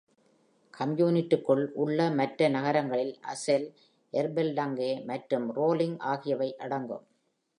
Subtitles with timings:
[0.73, 3.67] கம்யூனுக்குள் உள்ள மற்ற நகரங்களில் அசெல்,
[4.13, 7.05] எர்பெல்டங்கே மற்றும் ரோலிங் ஆகியவை அடங்கும்.